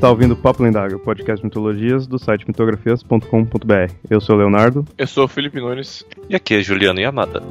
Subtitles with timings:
[0.00, 3.92] está ouvindo Papo Lendário, podcast de mitologias do site mitografias.com.br.
[4.08, 4.82] Eu sou o Leonardo.
[4.96, 6.06] Eu sou o Felipe Nunes.
[6.26, 7.42] E aqui é Juliano Yamada.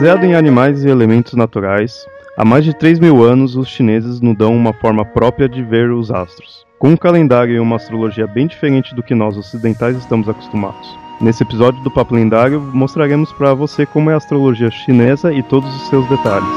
[0.00, 4.34] Baseado em animais e elementos naturais, há mais de 3 mil anos os chineses nos
[4.34, 8.46] dão uma forma própria de ver os astros, com um calendário e uma astrologia bem
[8.46, 10.88] diferente do que nós ocidentais estamos acostumados.
[11.20, 15.68] Nesse episódio do Papo Lendário, mostraremos para você como é a astrologia chinesa e todos
[15.76, 16.48] os seus detalhes.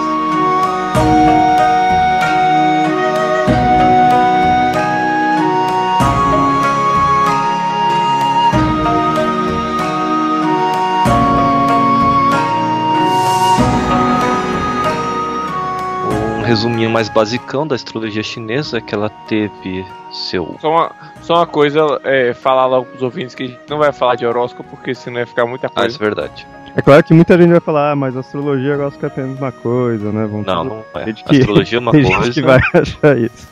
[16.54, 20.56] Resuminho mais basicão da astrologia chinesa que ela teve seu.
[20.62, 23.92] Só uma, só uma coisa, é, falar logo pros ouvintes que a gente não vai
[23.92, 25.98] falar de horóscopo, porque senão vai ficar muita Ah, isso coisa.
[25.98, 26.48] é verdade.
[26.76, 29.38] É claro que muita gente vai falar, ah, mas a astrologia gosta que é apenas
[29.38, 30.26] uma coisa, né?
[30.26, 31.12] Vamos Não, não é.
[31.14, 32.24] Que- Astrologia é uma Tem coisa.
[32.26, 33.48] gente que vai achar isso.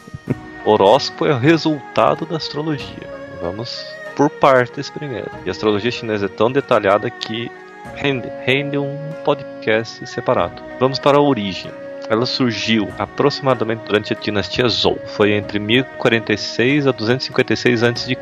[0.66, 3.08] Horóscopo é o resultado da astrologia.
[3.42, 3.84] Vamos
[4.16, 5.30] por partes primeiro.
[5.46, 7.52] E a astrologia chinesa é tão detalhada que
[7.96, 10.62] rende, rende um podcast separado.
[10.80, 11.72] Vamos para a origem.
[12.12, 15.00] Ela surgiu aproximadamente durante a dinastia Zhou.
[15.16, 18.18] Foi entre 1046 a 256 a.C.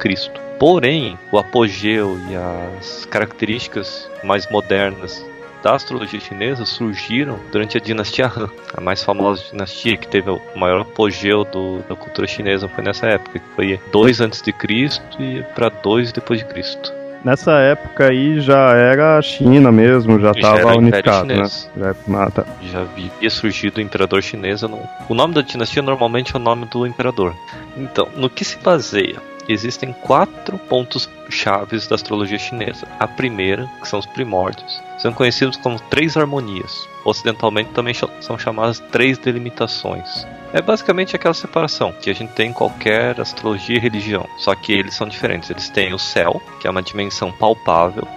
[0.59, 5.25] Porém, o apogeu e as características mais modernas
[5.63, 10.39] da astrologia chinesa surgiram durante a dinastia Han, a mais famosa dinastia que teve o
[10.55, 15.03] maior apogeu do- da cultura chinesa foi nessa época, que foi 2 antes de Cristo
[15.19, 16.93] e para 2 depois de Cristo.
[17.23, 21.43] Nessa época aí já era a China mesmo, já estava unificado, né?
[21.77, 22.45] Já, ah, tá.
[22.71, 24.61] Já havia surgido o imperador chinês.
[24.61, 27.35] não- O nome da dinastia normalmente é o nome do imperador.
[27.75, 29.17] Então, no que se baseia?
[29.49, 32.87] Existem quatro pontos chaves da astrologia chinesa.
[32.99, 36.87] A primeira, que são os primórdios, são conhecidos como três harmonias.
[37.03, 40.25] Ocidentalmente também são chamadas três delimitações.
[40.51, 44.73] É basicamente aquela separação que a gente tem em qualquer astrologia e religião, só que
[44.73, 45.49] eles são diferentes.
[45.49, 48.07] Eles têm o céu, que é uma dimensão palpável,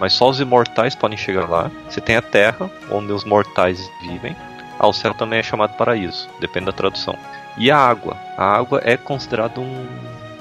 [0.00, 1.70] mas só os imortais podem chegar lá.
[1.88, 4.34] Você tem a terra, onde os mortais vivem.
[4.76, 7.16] Ah, o céu também é chamado paraíso, depende da tradução.
[7.56, 8.16] E a água.
[8.36, 9.86] A água é considerado um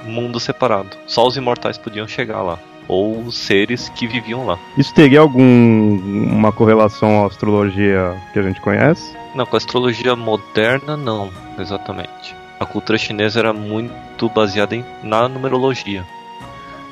[0.06, 0.98] mundo separado.
[1.06, 2.58] Só os imortais podiam chegar lá.
[2.88, 4.58] Ou os seres que viviam lá.
[4.78, 9.16] Isso teria alguma correlação à astrologia que a gente conhece?
[9.38, 12.36] Não, com a astrologia moderna, não, exatamente.
[12.60, 16.04] A cultura chinesa era muito baseada em, na numerologia.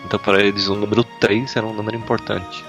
[0.06, 2.64] Então, para eles, o número 3 era um número importante.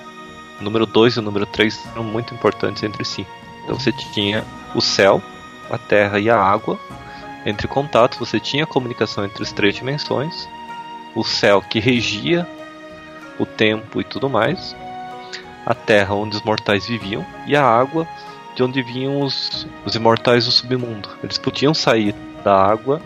[0.59, 3.27] O número 2 e o número 3 eram muito importantes entre si.
[3.65, 5.23] Então, você tinha o céu,
[5.71, 6.81] a terra e a água.
[7.45, 10.49] Entre contatos, você tinha comunicação entre as três dimensões.
[11.15, 12.49] O céu que regia
[13.39, 14.75] o tempo e tudo mais.
[15.67, 17.27] A terra, onde os mortais viviam.
[17.47, 18.09] E a água,
[18.57, 21.09] de onde vinham os, os imortais do submundo.
[21.23, 23.01] Eles podiam sair da água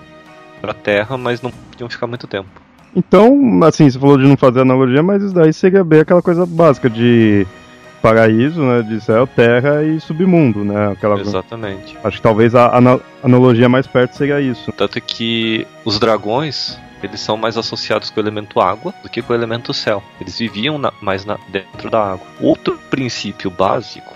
[0.60, 2.48] para a terra, mas não podiam ficar muito tempo.
[2.94, 6.46] Então, assim, você falou de não fazer analogia, mas isso daí seria bem aquela coisa
[6.46, 7.46] básica de
[8.00, 8.82] paraíso, né?
[8.82, 10.92] De céu, terra e submundo, né?
[10.92, 11.20] Aquela...
[11.20, 11.96] Exatamente.
[12.02, 14.72] Acho que talvez a ana- analogia mais perto seria isso.
[14.72, 19.32] Tanto que os dragões, eles são mais associados com o elemento água do que com
[19.32, 20.02] o elemento céu.
[20.20, 22.26] Eles viviam na- mais na- dentro da água.
[22.40, 24.14] Outro princípio básico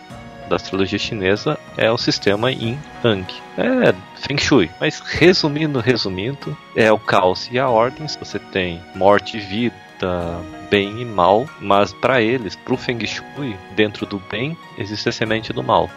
[0.49, 3.35] da astrologia chinesa é o sistema Yin Yang.
[3.57, 4.71] É Feng Shui.
[4.81, 8.07] Mas resumindo, resumindo, é o caos e a ordem.
[8.07, 10.41] Você tem morte e vida,
[10.71, 15.53] bem e mal, mas para eles, pro Feng Shui, dentro do bem existe a semente
[15.53, 15.91] do mal.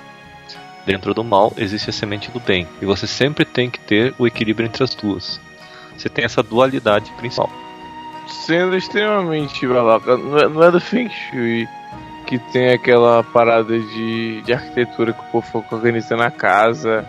[0.85, 2.67] Dentro do mal existe a semente do bem.
[2.81, 5.39] E você sempre tem que ter o equilíbrio entre as duas.
[5.97, 7.51] Você tem essa dualidade principal.
[8.27, 11.67] Sendo extremamente babaca, não é, não é do Feng Shui
[12.27, 17.07] que tem aquela parada de, de arquitetura que o povo fica organizando a casa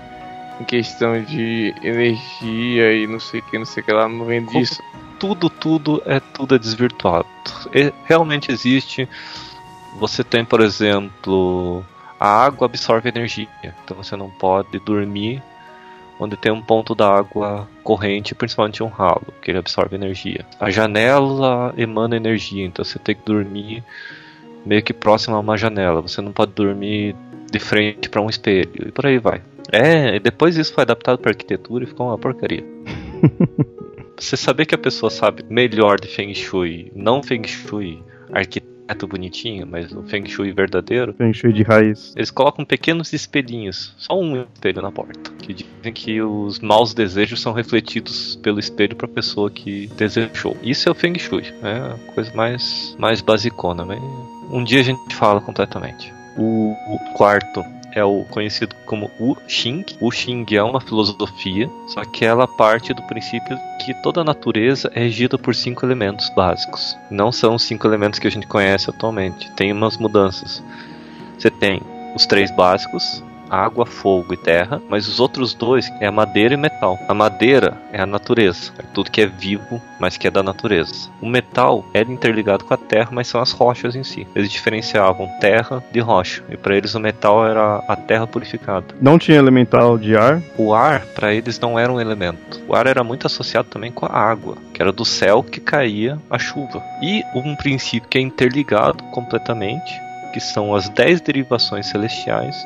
[0.61, 4.25] em questão de energia e não sei o que, não sei o que lá, não
[4.25, 4.81] vem disso.
[5.19, 7.27] Tudo, tudo é tudo é desvirtuado.
[7.75, 9.09] E realmente existe.
[9.99, 11.85] Você tem, por exemplo,
[12.21, 13.49] a água absorve energia.
[13.85, 15.43] Então você não pode dormir
[16.21, 20.45] onde tem um ponto da água corrente, principalmente um ralo, que ele absorve energia.
[20.61, 23.85] A janela emana energia, então você tem que dormir
[24.69, 26.03] meio que próximo a uma janela.
[26.03, 27.17] Você não pode dormir
[27.51, 29.41] de frente para um espelho e por aí vai.
[29.73, 32.65] É, e depois isso foi adaptado para arquitetura e ficou uma porcaria.
[34.17, 39.07] Você saber que a pessoa sabe melhor de Feng Shui, não Feng Shui, arquitetura reto,
[39.07, 42.15] bonitinho, mas o Feng Shui verdadeiro, Feng Shui de raiz.
[42.17, 47.41] eles colocam pequenos espelhinhos, só um espelho na porta, que dizem que os maus desejos
[47.41, 50.57] são refletidos pelo espelho para a pessoa que desejou.
[50.63, 54.01] Isso é o Feng Shui, é a coisa mais mais basicona, mas
[54.51, 56.13] um dia a gente fala completamente.
[56.37, 59.85] O, o quarto é o conhecido como o Xing.
[60.01, 64.91] O Xing é uma filosofia, só que ela parte do princípio que toda a natureza
[64.95, 66.97] é regida por cinco elementos básicos.
[67.11, 69.51] Não são os cinco elementos que a gente conhece atualmente.
[69.53, 70.63] Tem umas mudanças.
[71.39, 71.81] Você tem
[72.15, 76.57] os três básicos, água, fogo e terra, mas os outros dois é a madeira e
[76.57, 76.99] metal.
[77.09, 81.11] A madeira é a natureza, é tudo que é vivo, mas que é da natureza.
[81.21, 84.27] O metal é interligado com a terra, mas são as rochas em si.
[84.35, 88.87] Eles diferenciavam terra de rocha, e para eles o metal era a terra purificada.
[89.01, 90.43] Não tinha elemental de ar.
[90.57, 92.61] O ar, para eles, não era um elemento.
[92.69, 96.19] O ar era muito associado também com a água, que era do céu que caía
[96.31, 96.83] a chuva.
[97.03, 99.93] E um princípio que é interligado completamente,
[100.33, 102.57] que são as dez derivações celestiais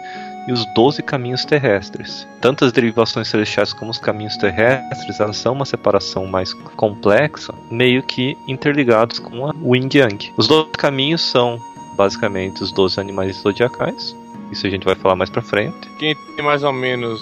[0.49, 2.27] e os 12 caminhos terrestres.
[2.41, 8.03] Tanto as derivações celestiais como os caminhos terrestres, elas são uma separação mais complexa, meio
[8.03, 10.33] que interligados com a Yin Yang.
[10.37, 11.59] Os 12 caminhos são
[11.97, 14.17] basicamente os 12 animais zodiacais.
[14.51, 15.89] Isso a gente vai falar mais pra frente.
[15.99, 17.21] Quem tem mais ou menos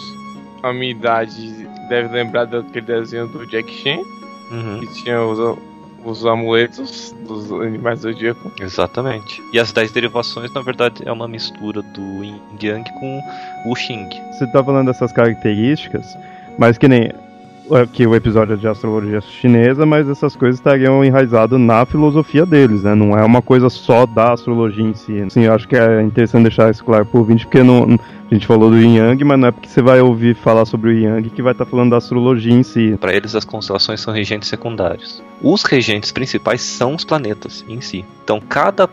[0.62, 3.98] a minha idade deve lembrar daquele desenho do Jack Chan,
[4.50, 4.80] Uhum.
[4.80, 5.38] que tinha os,
[6.04, 8.50] os amuletos dos animais do zodíaco.
[8.60, 9.42] Exatamente.
[9.52, 13.20] E as 10 derivações, na verdade, é uma mistura do Yin Yang com
[13.66, 14.08] o Xing.
[14.32, 16.16] Você tá falando dessas características,
[16.58, 17.10] mas que nem
[17.76, 22.82] aqui o episódio é de astrologia chinesa, mas essas coisas estariam enraizadas na filosofia deles,
[22.82, 22.94] né?
[22.94, 25.20] Não é uma coisa só da astrologia em si.
[25.20, 27.98] Assim, eu acho que é interessante deixar isso claro por ouvinte, porque não,
[28.30, 30.90] a gente falou do Yin Yang, mas não é porque você vai ouvir falar sobre
[30.90, 32.96] o Yin Yang que vai estar falando da astrologia em si.
[33.00, 35.22] Para eles, as constelações são regentes secundários.
[35.42, 38.04] Os regentes principais são os planetas em si.
[38.22, 38.88] Então, cada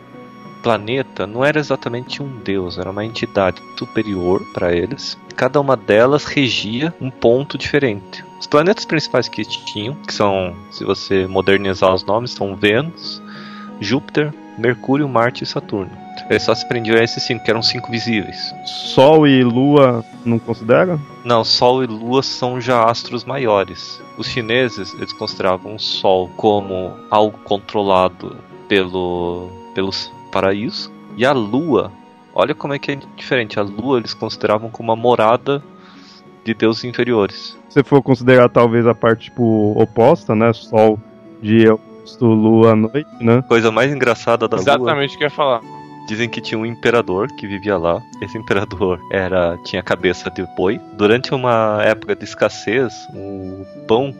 [0.57, 5.17] planeta não era exatamente um deus, era uma entidade superior para eles.
[5.35, 8.25] Cada uma delas regia um ponto diferente.
[8.39, 13.21] Os planetas principais que tinham, que são, se você modernizar os nomes, são Vênus,
[13.79, 15.91] Júpiter, Mercúrio, Marte e Saturno.
[16.29, 18.53] Eles só se prendiam a esses cinco, que eram cinco visíveis.
[18.65, 20.99] Sol e Lua não considera?
[21.23, 24.01] Não, Sol e Lua são já astros maiores.
[24.17, 28.35] Os chineses eles consideravam o Sol como algo controlado
[28.67, 31.91] pelo pelos paraíso e a Lua,
[32.33, 33.59] olha como é que é diferente.
[33.59, 35.63] A Lua eles consideravam como uma morada
[36.45, 37.57] de deuses inferiores.
[37.69, 40.53] Se for considerar talvez a parte tipo oposta, né?
[40.53, 40.99] Sol
[41.41, 41.77] dia,
[42.21, 43.41] Lua à noite, né?
[43.47, 44.63] Coisa mais engraçada da Lua.
[44.63, 45.61] Exatamente o que eu ia falar.
[46.07, 48.01] Dizem que tinha um imperador que vivia lá.
[48.21, 50.79] Esse imperador era tinha cabeça de boi.
[50.93, 54.15] Durante uma época de escassez, o pão,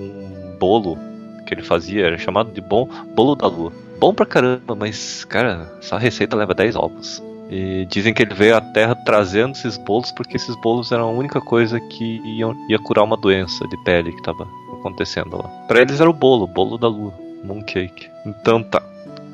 [0.00, 0.98] um bolo
[1.46, 3.72] que ele fazia era chamado de bom bolo da lua.
[3.98, 7.22] Bom pra caramba, mas cara, essa receita leva 10 ovos.
[7.50, 11.10] E dizem que ele veio à Terra trazendo esses bolos porque esses bolos eram a
[11.10, 12.20] única coisa que
[12.68, 14.46] ia curar uma doença de pele que estava
[14.78, 15.48] acontecendo lá.
[15.66, 17.12] Para eles era o bolo, o bolo da lua,
[17.42, 18.08] mooncake.
[18.26, 18.82] Então tá.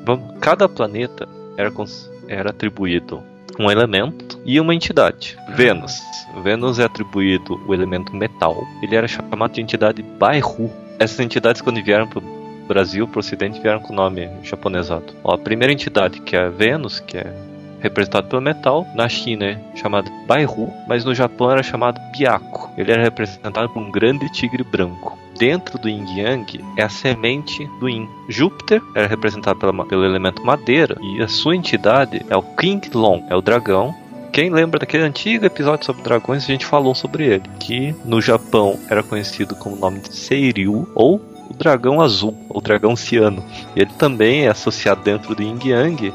[0.05, 1.27] Vamos, cada planeta
[1.57, 1.71] era,
[2.27, 3.21] era atribuído
[3.59, 5.37] um elemento e uma entidade.
[5.55, 6.01] Vênus.
[6.43, 8.63] Vênus é atribuído o elemento metal.
[8.81, 10.71] Ele era chamado de entidade Baihu.
[10.99, 12.34] Essas entidades, quando vieram para o
[12.65, 15.13] Brasil, para o Ocidente, vieram com o nome japonesado.
[15.23, 17.33] Ó, a primeira entidade, que é a Vênus, que é
[17.79, 22.71] representado pelo metal, na China é chamado Baihu, mas no Japão era chamado Byaku.
[22.77, 25.17] Ele era representado por um grande tigre branco.
[25.37, 28.07] Dentro do Yin Yang é a semente do Yin.
[28.29, 33.23] Júpiter era representado pela- pelo elemento madeira e a sua entidade é o King Long,
[33.29, 33.93] é o dragão.
[34.31, 38.79] Quem lembra daquele antigo episódio sobre dragões, a gente falou sobre ele, que no Japão
[38.89, 41.21] era conhecido como o nome de Seiryu ou
[41.55, 43.43] dragão azul, ou dragão ciano.
[43.75, 46.13] Ele também é associado dentro do Yin Yang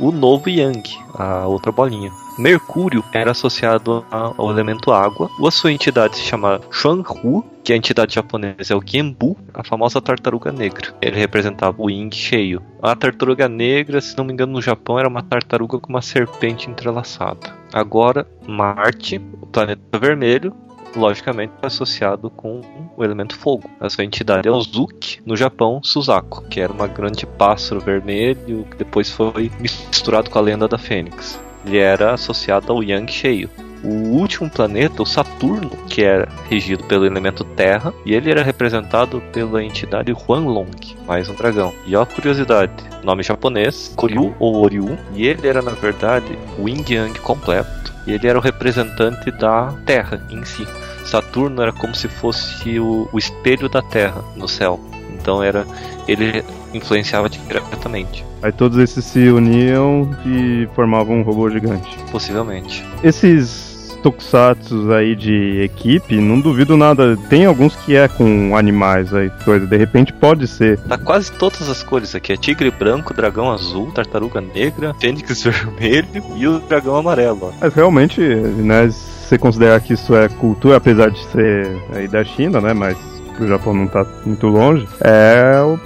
[0.00, 2.12] o novo Yang, a outra bolinha.
[2.38, 5.28] Mercúrio era associado ao elemento água.
[5.44, 10.00] A sua entidade se chama Xuanhu, que a entidade japonesa é o Genbu, a famosa
[10.00, 10.94] tartaruga negra.
[11.02, 12.62] Ele representava o Yin cheio.
[12.80, 16.70] A tartaruga negra, se não me engano, no Japão era uma tartaruga com uma serpente
[16.70, 17.52] entrelaçada.
[17.72, 20.54] Agora, Marte, o planeta vermelho,
[20.96, 22.60] logicamente associado com
[22.96, 23.68] o elemento fogo.
[23.80, 28.64] A sua entidade é o Zuki, no Japão, Suzaku, que era uma grande pássaro vermelho
[28.70, 31.40] que depois foi misturado com a lenda da Fênix.
[31.64, 33.50] Ele era associado ao Yang cheio.
[33.84, 39.20] O último planeta, o Saturno, que era regido pelo elemento Terra, e ele era representado
[39.32, 40.66] pela entidade Huanlong,
[41.06, 41.72] mais um dragão.
[41.86, 42.72] E ó, curiosidade:
[43.04, 47.70] nome japonês, Koryu ou Oryu, e ele era na verdade o Yin Yang completo,
[48.08, 50.66] e ele era o representante da Terra em si.
[51.04, 54.80] Saturno era como se fosse o, o espelho da Terra no céu.
[55.12, 55.66] Então era
[56.08, 58.24] ele influenciava diretamente.
[58.42, 61.98] Aí todos esses se uniam e formavam um robô gigante.
[62.10, 62.82] Possivelmente.
[63.02, 63.67] Esses
[64.02, 67.16] tokusatsu aí de equipe, não duvido nada.
[67.28, 69.66] Tem alguns que é com animais aí, coisa.
[69.66, 70.78] De repente pode ser.
[70.80, 72.32] Tá quase todas as cores aqui.
[72.32, 77.52] É tigre branco, dragão azul, tartaruga negra, fênix vermelho e o dragão amarelo.
[77.60, 82.24] Mas realmente, né, se você considerar que isso é cultura, apesar de ser aí da
[82.24, 82.96] China, né, mas
[83.38, 85.78] o Japão não tá muito longe, é o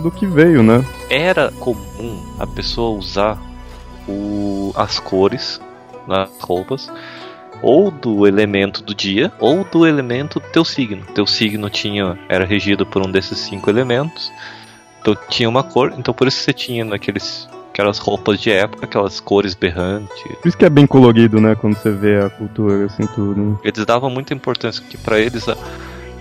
[0.00, 0.84] do que veio, né?
[1.08, 3.38] Era comum a pessoa usar
[4.06, 5.60] o, as cores
[6.06, 6.90] nas roupas
[7.62, 11.04] ou do elemento do dia ou do elemento do teu signo.
[11.14, 14.32] Teu signo tinha era regido por um desses cinco elementos.
[15.00, 19.18] Então tinha uma cor, então por isso você tinha naqueles aquelas roupas de época, aquelas
[19.18, 20.22] cores berrantes.
[20.40, 23.58] Por isso que é bem colorido, né, quando você vê a cultura assim tudo.
[23.64, 25.56] Eles davam muita importância que para eles a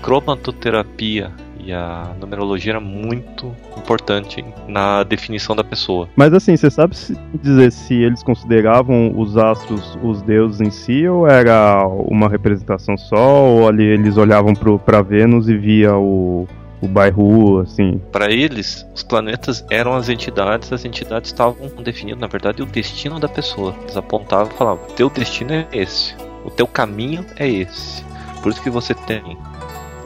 [0.02, 1.32] cromatoterapia
[1.66, 6.08] e a numerologia era muito importante na definição da pessoa.
[6.16, 6.96] Mas assim, você sabe
[7.42, 13.44] dizer se eles consideravam os astros os deuses em si ou era uma representação só
[13.46, 16.48] ou ali eles olhavam para Vênus e via o
[16.82, 18.02] o bairro, assim.
[18.12, 23.20] Para eles, os planetas eram as entidades, as entidades estavam definindo, na verdade, o destino
[23.20, 23.76] da pessoa.
[23.84, 28.04] Eles apontavam e falavam: teu destino é esse, o teu caminho é esse.
[28.42, 29.38] Por isso que você tem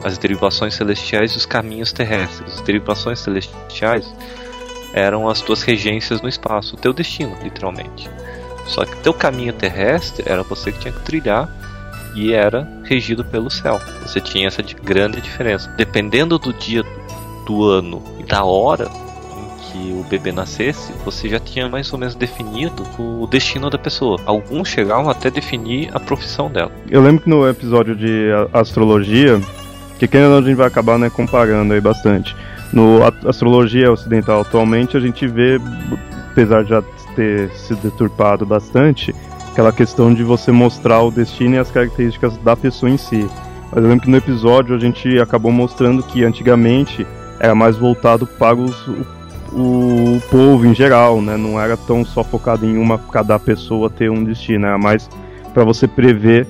[0.06, 2.54] as derivações celestiais e os caminhos terrestres.
[2.54, 4.06] As derivações celestiais
[4.94, 8.08] eram as tuas regências no espaço, o teu destino, literalmente.
[8.68, 11.50] Só que teu caminho terrestre era você que tinha que trilhar
[12.14, 13.80] e era regido pelo céu.
[14.02, 15.68] Você tinha essa grande diferença.
[15.76, 16.84] Dependendo do dia
[17.44, 18.88] do ano e da hora
[19.36, 23.76] em que o bebê nascesse, você já tinha mais ou menos definido o destino da
[23.76, 24.20] pessoa.
[24.24, 26.70] Alguns chegavam até definir a profissão dela.
[26.88, 29.40] Eu lembro que no episódio de astrologia
[29.98, 32.36] que quem a gente vai acabar né, comparando aí bastante.
[32.72, 35.60] No astrologia ocidental atualmente a gente vê,
[36.30, 36.82] apesar de já
[37.14, 39.14] ter se deturpado bastante,
[39.50, 43.26] aquela questão de você mostrar o destino e as características da pessoa em si.
[43.72, 47.06] Mas eu lembro que no episódio a gente acabou mostrando que antigamente
[47.40, 49.06] era mais voltado para os, o,
[49.52, 51.36] o, povo em geral, né?
[51.36, 55.08] Não era tão só focado em uma cada pessoa ter um destino, era mais
[55.52, 56.46] para você prever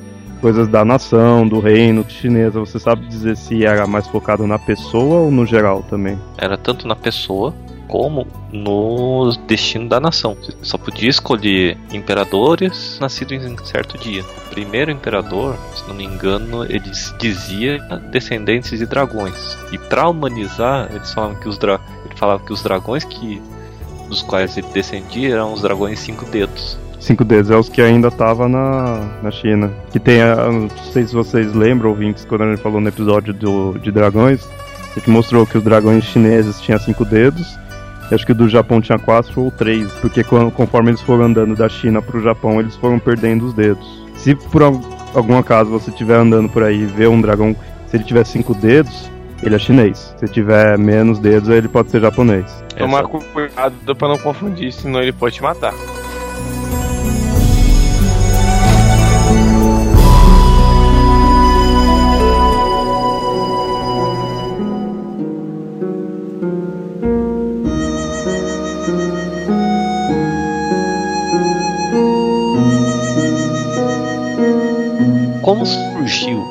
[0.46, 5.22] coisas da nação, do reino chinesa, você sabe dizer se era mais focado na pessoa
[5.22, 6.16] ou no geral também?
[6.38, 7.52] Era tanto na pessoa
[7.88, 10.36] como no destino da nação.
[10.36, 14.22] Você só podia escolher imperadores nascidos em certo dia.
[14.22, 17.80] O primeiro imperador, se não me engano, ele dizia
[18.12, 19.58] descendentes de dragões.
[19.72, 23.42] E para humanizar, eles falavam que os dra ele falava que os dragões que
[24.08, 28.10] dos quais ele descendia eram os dragões cinco dedos cinco dedos é os que ainda
[28.10, 29.70] tava na, na China.
[29.92, 33.32] Que tem, a, não sei se vocês lembram, ouvintes, quando a gente falou no episódio
[33.32, 34.46] do, de dragões,
[34.90, 37.56] a gente mostrou que os dragões chineses tinham cinco dedos,
[38.10, 41.68] e acho que do Japão tinha quatro ou três, porque conforme eles foram andando da
[41.68, 43.86] China pro Japão, eles foram perdendo os dedos.
[44.16, 47.54] Se por algum acaso você estiver andando por aí e ver um dragão,
[47.86, 49.10] se ele tiver cinco dedos,
[49.42, 50.14] ele é chinês.
[50.18, 52.64] Se tiver menos dedos, ele pode ser japonês.
[52.76, 55.74] Tomar cuidado para não confundir, senão ele pode te matar.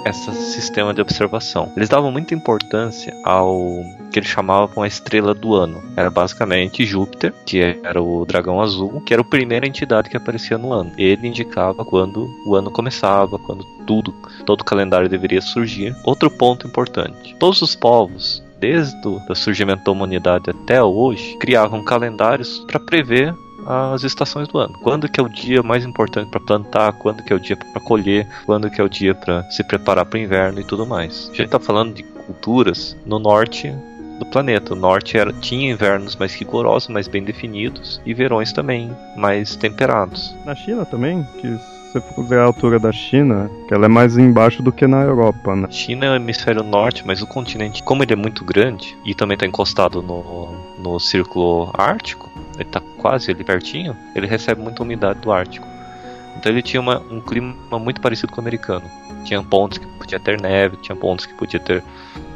[0.05, 1.71] Esse sistema de observação?
[1.75, 5.83] Eles davam muita importância ao que eles chamavam a estrela do ano.
[5.97, 10.57] Era basicamente Júpiter, que era o dragão azul, que era a primeira entidade que aparecia
[10.57, 10.91] no ano.
[10.97, 14.13] Ele indicava quando o ano começava, quando tudo,
[14.45, 15.95] todo o calendário deveria surgir.
[16.03, 22.59] Outro ponto importante: todos os povos desde o surgimento da humanidade até hoje, criavam calendários
[22.67, 24.77] para prever as estações do ano.
[24.79, 27.81] Quando que é o dia mais importante para plantar, quando que é o dia para
[27.81, 31.29] colher, quando que é o dia para se preparar para o inverno e tudo mais.
[31.33, 33.73] A gente está falando de culturas no norte
[34.19, 34.73] do planeta.
[34.73, 40.33] O norte era, tinha invernos mais rigorosos, mais bem definidos, e verões também mais temperados.
[40.45, 43.89] Na China também, que se você for ver a altura da China, que ela é
[43.89, 45.67] mais embaixo do que na Europa, né?
[45.69, 49.35] China é o hemisfério norte, mas o continente, como ele é muito grande e também
[49.35, 55.19] está encostado no, no círculo ártico, ele está quase ali pertinho, ele recebe muita umidade
[55.19, 55.67] do Ártico.
[56.37, 58.83] Então ele tinha uma, um clima muito parecido com o americano.
[59.23, 61.83] Tinha pontos que podia ter neve, tinha pontos que podia ter,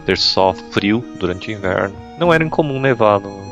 [0.06, 1.96] ter só frio durante o inverno.
[2.18, 3.50] Não era incomum nevar no,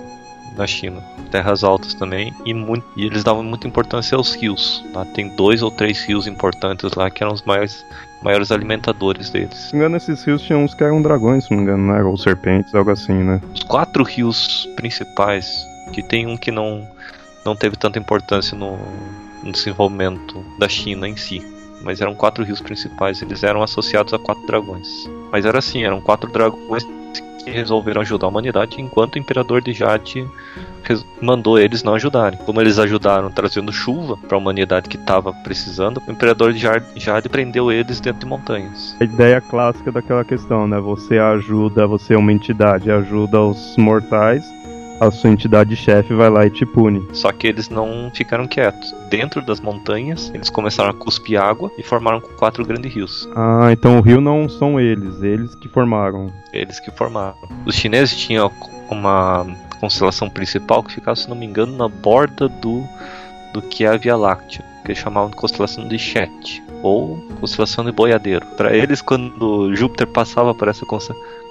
[0.57, 1.01] na China.
[1.29, 4.83] Terras altas também, e, muito, e eles davam muita importância aos rios.
[4.93, 7.85] Lá tem dois ou três rios importantes lá que eram os mais
[8.23, 9.55] maiores alimentadores deles.
[9.55, 11.93] Se não me engano, esses rios tinham uns que eram dragões, se não me engano,
[11.93, 12.01] né?
[12.01, 13.41] Ou serpentes, algo assim, né?
[13.53, 16.87] Os quatro rios principais, que tem um que não,
[17.45, 18.77] não teve tanta importância no,
[19.43, 21.45] no desenvolvimento da China em si.
[21.81, 24.87] Mas eram quatro rios principais, eles eram associados a quatro dragões.
[25.31, 26.83] Mas era assim, eram quatro dragões
[27.43, 30.27] que resolveram ajudar a humanidade, enquanto o Imperador de Jade
[31.21, 32.39] mandou eles não ajudarem.
[32.39, 37.29] Como eles ajudaram trazendo chuva para a humanidade que estava precisando, o Imperador de Jade
[37.29, 38.95] prendeu eles dentro de montanhas.
[38.99, 40.79] A ideia clássica daquela questão, né?
[40.79, 44.45] Você ajuda, você é uma entidade, ajuda os mortais,
[44.99, 47.05] a sua entidade chefe vai lá e te pune.
[47.13, 48.93] Só que eles não ficaram quietos.
[49.09, 53.29] Dentro das montanhas, eles começaram a cuspir água e formaram quatro grandes rios.
[53.35, 56.31] Ah, então o rio não são eles, eles que formaram.
[56.51, 57.37] Eles que formaram.
[57.65, 58.51] Os chineses tinham
[58.89, 59.45] uma
[59.79, 62.83] constelação principal que ficava, se não me engano, na borda do,
[63.53, 67.83] do que é a Via Láctea, que eles chamavam de constelação de Chet ou constelação
[67.83, 68.45] de Boiadeiro.
[68.55, 70.85] Para eles, quando Júpiter passava por essa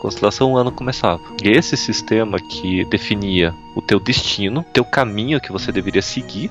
[0.01, 1.21] constelação, o ano começava.
[1.43, 6.51] E esse sistema que definia o teu destino, teu caminho que você deveria seguir,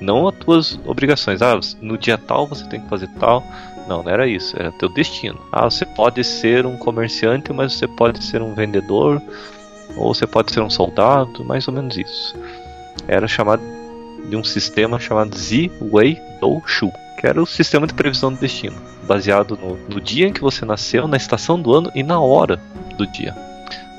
[0.00, 1.40] não as tuas obrigações.
[1.42, 3.42] Ah, no dia tal você tem que fazer tal.
[3.88, 5.38] Não, não era isso, era teu destino.
[5.52, 9.20] Ah, você pode ser um comerciante, mas você pode ser um vendedor,
[9.96, 12.34] ou você pode ser um soldado, mais ou menos isso.
[13.06, 13.62] Era chamado
[14.28, 16.90] de um sistema chamado Zi Wei Dou Shu,
[17.26, 18.76] era o sistema de previsão do destino,
[19.06, 22.60] baseado no, no dia em que você nasceu, na estação do ano e na hora
[22.96, 23.34] do dia.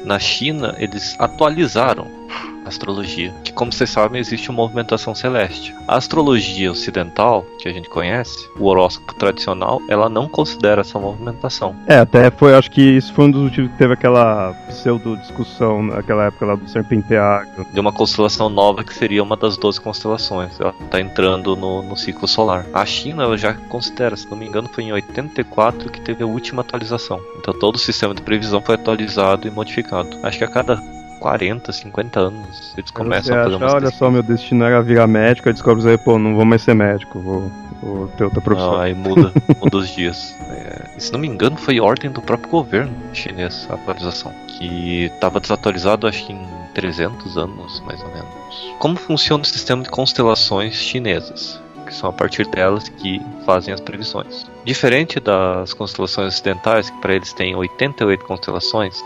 [0.03, 2.24] Na China, eles atualizaram
[2.65, 5.73] astrologia, que como vocês sabem existe uma movimentação celeste.
[5.87, 11.75] A astrologia ocidental, que a gente conhece, o horóscopo tradicional, ela não considera essa movimentação.
[11.87, 15.83] É, até foi, acho que isso foi um dos motivos que teve aquela pseudo discussão
[15.83, 17.65] naquela época lá do serpenteário.
[17.71, 20.59] De uma constelação nova que seria uma das 12 constelações.
[20.59, 22.65] Ela está entrando no, no ciclo solar.
[22.73, 26.27] A China ela já considera, se não me engano, foi em 84 que teve a
[26.27, 27.19] última atualização.
[27.37, 30.17] Então todo o sistema de previsão foi atualizado e modificado.
[30.23, 30.94] Acho que a cada
[31.25, 32.73] 40, 50 anos.
[32.77, 35.97] Eles começam a fazer acha, Olha só, meu destino era virar médico, aí descobre aí,
[35.97, 38.73] pô, não vou mais ser médico, vou, vou ter outra profissão.
[38.73, 40.35] Não, aí muda, muda os dias.
[40.51, 45.39] É, se não me engano, foi ordem do próprio governo chinês a atualização, que estava
[45.39, 48.75] desatualizado acho que em 300 anos, mais ou menos.
[48.77, 51.59] Como funciona o sistema de constelações chinesas?
[51.87, 54.47] que são a partir delas que fazem as previsões.
[54.63, 58.99] Diferente das constelações ocidentais, que para eles têm 88 constelações,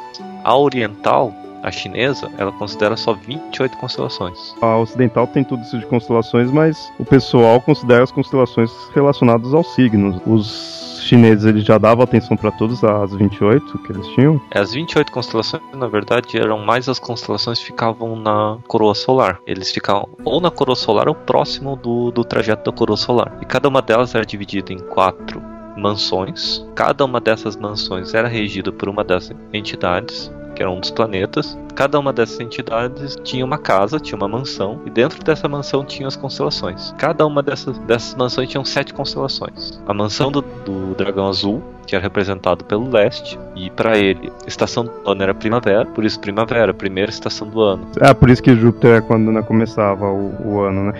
[0.46, 4.56] a oriental a chinesa, ela considera só 28 constelações.
[4.62, 9.74] A ocidental tem tudo isso de constelações, mas o pessoal considera as constelações relacionadas aos
[9.76, 10.22] signos.
[10.26, 14.40] Os chineses eles já davam atenção para todas as 28 que eles tinham?
[14.54, 19.40] As 28 constelações, na verdade, eram mais as constelações que ficavam na coroa solar.
[19.46, 23.38] Eles ficavam ou na coroa solar ou próximo do, do trajeto da coroa solar.
[23.42, 25.42] E cada uma delas era dividida em quatro
[25.76, 26.66] mansões.
[26.76, 31.58] Cada uma dessas mansões era regida por uma dessas entidades que era um dos planetas.
[31.74, 36.06] Cada uma dessas entidades tinha uma casa, tinha uma mansão, e dentro dessa mansão tinha
[36.06, 36.94] as constelações.
[36.98, 39.82] Cada uma dessas, dessas mansões tinham sete constelações.
[39.88, 44.84] A mansão do, do dragão azul, que era representado pelo leste, e para ele, estação
[44.84, 47.88] do ano era primavera, por isso primavera, primeira estação do ano.
[48.02, 50.94] É, por isso que Júpiter é quando né, começava o, o ano, né?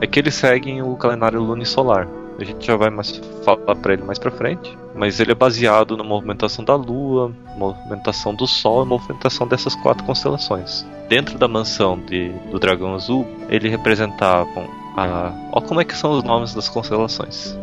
[0.00, 2.06] É que eles seguem o calendário lunisolar.
[2.38, 5.96] A gente já vai mais falar para ele mais para frente, mas ele é baseado
[5.96, 10.86] na movimentação da Lua, movimentação do Sol e movimentação dessas quatro constelações.
[11.08, 15.32] Dentro da mansão de, do Dragão Azul, ele representavam a.
[15.52, 17.56] Olha como é que são os nomes das constelações: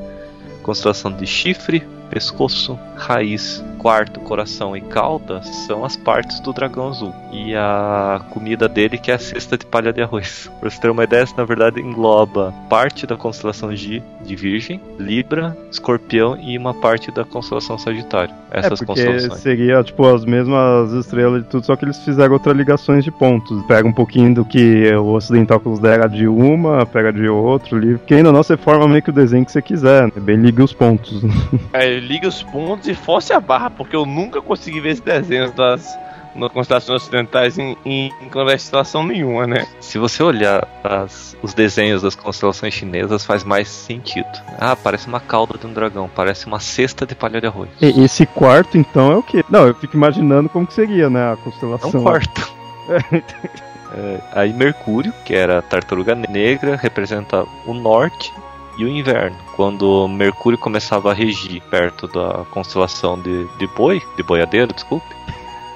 [0.64, 7.14] constelação de Chifre, pescoço, raiz, quarto, coração e cauda são as partes do dragão azul.
[7.32, 10.52] E a comida dele que é a cesta de palha de arroz.
[10.60, 14.82] Pra você ter uma ideia, isso na verdade engloba parte da constelação G de Virgem,
[15.00, 18.34] Libra, Escorpião e uma parte da constelação Sagitário.
[18.52, 22.56] Essas é porque seria tipo as mesmas estrelas de tudo, só que eles fizeram outras
[22.56, 23.64] ligações de pontos.
[23.66, 28.02] Pega um pouquinho do que o ocidental considera de uma, pega de outro, livro.
[28.06, 30.12] Que ainda não você forma meio que o desenho que você quiser, né?
[30.18, 31.22] Bem liga os pontos.
[31.74, 35.52] É, liga os pontos e force a barra, porque eu nunca consegui ver esse desenho
[35.52, 35.98] das
[36.38, 39.66] nas constelações ocidentais em, em, em constelação nenhuma, né?
[39.80, 44.28] Se você olhar as, os desenhos das constelações chinesas, faz mais sentido.
[44.60, 47.70] Ah, parece uma cauda de um dragão, parece uma cesta de palha de arroz.
[47.82, 49.44] E, esse quarto, então, é o quê?
[49.50, 51.92] Não, eu fico imaginando como que seria, né, a constelação.
[51.92, 52.54] É um quarto.
[53.94, 58.32] é, aí Mercúrio, que era a tartaruga negra, representa o norte
[58.78, 64.22] e o inverno, quando Mercúrio começava a regir perto da constelação de, de boi, de
[64.22, 65.08] boiadeiro, desculpe,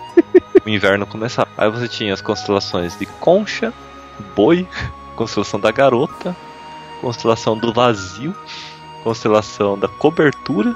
[0.63, 1.49] o inverno começava.
[1.57, 3.73] Aí você tinha as constelações de Concha,
[4.35, 4.67] Boi,
[5.15, 6.35] constelação da Garota,
[7.01, 8.35] constelação do Vazio,
[9.03, 10.75] constelação da Cobertura,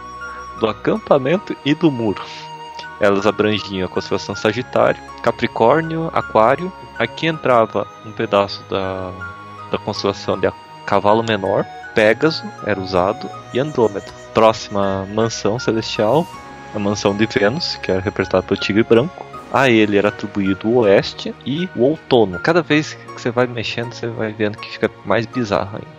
[0.59, 2.23] do acampamento e do muro.
[2.99, 6.71] Elas abrangiam a constelação Sagitário, Capricórnio, Aquário.
[6.97, 9.11] Aqui entrava um pedaço da,
[9.69, 10.51] da constelação de
[10.85, 14.05] Cavalo Menor, Pégaso era usado e Andrômeda.
[14.33, 16.27] Próxima mansão celestial,
[16.75, 19.25] a mansão de Vênus, que era representada pelo Tigre Branco.
[19.51, 22.37] A ele era atribuído o Oeste e o Outono.
[22.39, 25.95] Cada vez que você vai mexendo, você vai vendo que fica mais bizarro ainda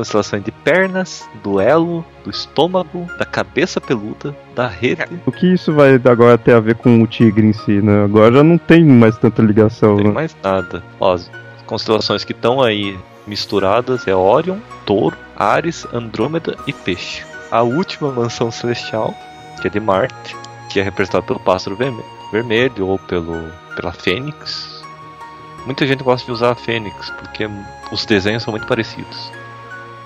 [0.00, 5.20] constelações de pernas, do elo, do estômago, da cabeça peluda, da rede.
[5.26, 8.04] O que isso vai agora ter a ver com o tigre em si, né?
[8.04, 9.90] Agora já não tem mais tanta ligação.
[9.90, 10.12] Não tem né?
[10.12, 10.82] mais nada.
[10.98, 11.30] Ó, as
[11.66, 12.98] constelações que estão aí
[13.30, 17.24] misturadas é Orion, Touro, Ares, Andrômeda e Peixe.
[17.50, 19.14] A última mansão celestial,
[19.60, 20.36] que é de Marte,
[20.68, 21.76] que é representada pelo pássaro
[22.32, 24.82] vermelho, ou pelo, pela Fênix.
[25.64, 27.48] Muita gente gosta de usar a Fênix porque
[27.92, 29.30] os desenhos são muito parecidos.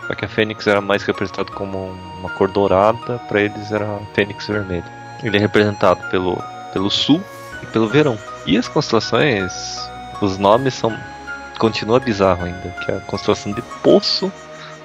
[0.07, 4.01] Só que a Fênix era mais representado como uma cor dourada, para eles era a
[4.13, 4.85] Fênix vermelha.
[5.23, 6.37] Ele é representado pelo,
[6.75, 7.23] pelo sul
[7.63, 8.19] e pelo verão.
[8.45, 9.53] E as constelações,
[10.21, 10.95] os nomes são
[11.59, 14.33] continua bizarro ainda, que é a constelação de Poço,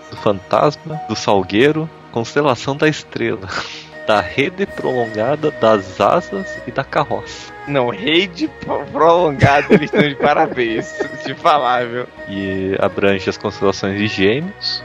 [0.10, 3.48] do Fantasma, do Salgueiro, constelação da Estrela,
[4.08, 7.54] da rede prolongada, das asas e da carroça.
[7.68, 8.50] Não, rede
[8.92, 12.06] prolongada, eles estão de parabéns, te falar, viu?
[12.28, 14.84] E abrange as constelações de Gêmeos,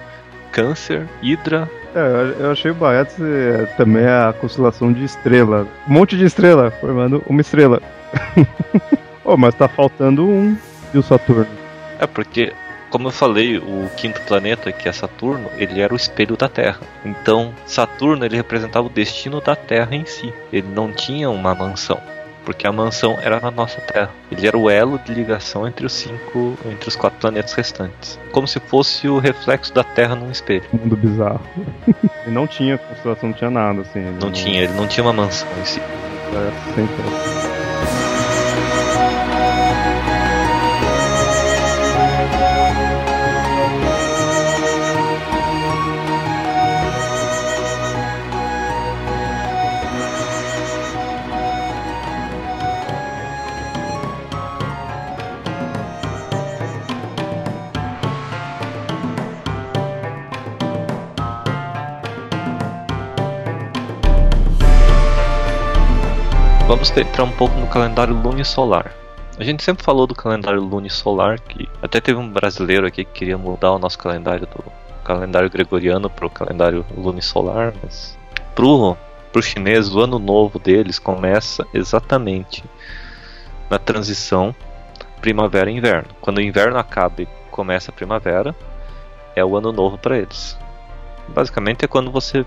[0.52, 1.70] Câncer, Hidra.
[1.94, 5.66] É, eu achei o Baetis é, também a constelação de estrela.
[5.88, 7.80] Um monte de estrela, formando uma estrela.
[9.24, 10.56] oh, mas tá faltando um.
[10.92, 11.63] E o Saturno?
[12.04, 12.52] É porque,
[12.90, 16.80] como eu falei, o quinto planeta, que é Saturno, ele era o espelho da Terra.
[17.02, 20.30] Então, Saturno ele representava o destino da Terra em si.
[20.52, 21.98] Ele não tinha uma mansão
[22.44, 24.10] porque a mansão era na nossa Terra.
[24.30, 28.46] Ele era o elo de ligação entre os cinco, entre os quatro planetas restantes, como
[28.46, 30.64] se fosse o reflexo da Terra num espelho.
[30.70, 31.40] Mundo bizarro.
[31.86, 31.96] ele
[32.28, 34.00] não tinha constelação, não tinha nada assim.
[34.00, 35.80] Não, não, tinha, ele não tinha uma mansão em si.
[35.80, 37.53] É, sempre.
[66.84, 68.94] Vamos entrar um pouco no calendário lunisolar.
[69.38, 73.38] A gente sempre falou do calendário lunisolar, que até teve um brasileiro aqui que queria
[73.38, 74.62] mudar o nosso calendário do
[75.02, 78.18] calendário gregoriano para o calendário lunisolar, mas
[78.54, 78.94] pro,
[79.32, 82.62] pro chinês o ano novo deles começa exatamente
[83.70, 84.54] na transição
[85.22, 86.10] primavera e inverno.
[86.20, 88.54] Quando o inverno acaba e começa a primavera,
[89.34, 90.58] é o ano novo para eles.
[91.28, 92.44] Basicamente é quando você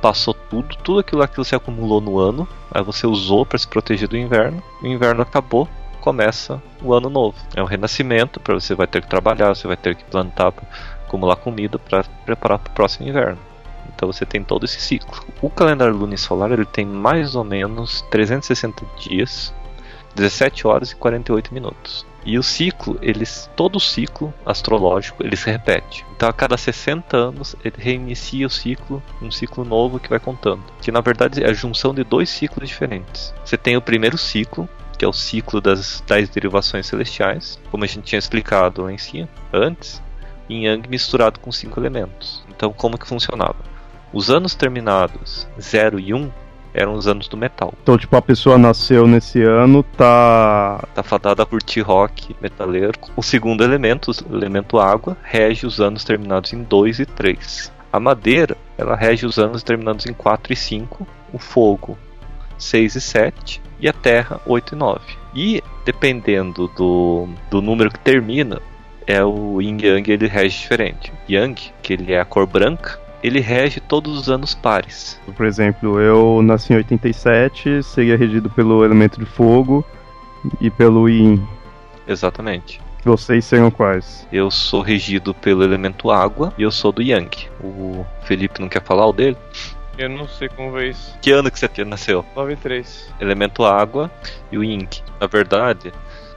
[0.00, 4.08] passou tudo, tudo aquilo que você acumulou no ano, aí você usou para se proteger
[4.08, 5.68] do inverno, o inverno acabou,
[6.00, 7.36] começa o ano novo.
[7.54, 10.52] É um renascimento, para você vai ter que trabalhar, você vai ter que plantar,
[11.06, 13.38] acumular comida para preparar para o próximo inverno.
[13.94, 15.22] Então você tem todo esse ciclo.
[15.42, 19.52] O calendário lunisolar ele tem mais ou menos 360 dias,
[20.14, 22.06] 17 horas e 48 minutos.
[22.24, 26.04] E o ciclo, eles, todo o ciclo astrológico, ele se repete.
[26.14, 30.62] Então a cada 60 anos ele reinicia o ciclo, um ciclo novo que vai contando.
[30.82, 33.32] Que na verdade é a junção de dois ciclos diferentes.
[33.44, 37.86] Você tem o primeiro ciclo, que é o ciclo das, das derivações celestiais, como a
[37.86, 40.02] gente tinha explicado lá em cima, antes,
[40.48, 42.44] em Yang misturado com cinco elementos.
[42.50, 43.56] Então como que funcionava?
[44.12, 46.30] Os anos terminados 0 e 1 um,
[46.72, 47.74] eram os anos do metal.
[47.82, 50.82] Então, tipo, a pessoa nasceu nesse ano, tá.
[50.94, 52.92] Tá fadada a curtir rock, metaleiro.
[53.16, 57.72] O segundo elemento, o elemento água, rege os anos terminados em 2 e 3.
[57.92, 61.06] A madeira, ela rege os anos terminados em 4 e 5.
[61.32, 61.98] O fogo,
[62.58, 63.62] 6 e 7.
[63.80, 65.00] E a terra, 8 e 9.
[65.34, 68.60] E, dependendo do, do número que termina,
[69.06, 71.12] é o Yin Yang ele rege diferente.
[71.28, 75.20] Yang, que ele é a cor branca, ele rege todos os anos pares.
[75.36, 79.84] Por exemplo, eu nasci em 87, seria regido pelo elemento de fogo
[80.60, 81.42] e pelo Yin.
[82.06, 82.80] Exatamente.
[83.04, 84.26] Vocês seriam quais?
[84.30, 87.48] Eu sou regido pelo elemento água e eu sou do Yang.
[87.62, 89.36] O Felipe não quer falar o dele?
[89.96, 91.16] Eu não sei como é isso.
[91.20, 92.24] Que ano que você nasceu?
[92.36, 93.12] 93.
[93.20, 94.10] Elemento água
[94.52, 94.86] e o Yin.
[95.18, 95.92] Na verdade,